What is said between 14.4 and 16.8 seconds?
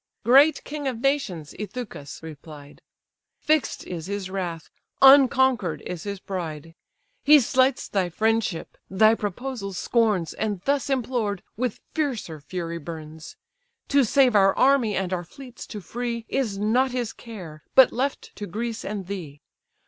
army, and our fleets to free, Is